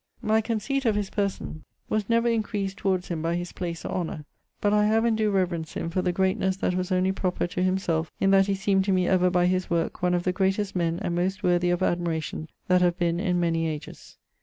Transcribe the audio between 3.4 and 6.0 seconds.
place or honour, but I have and doe reverence him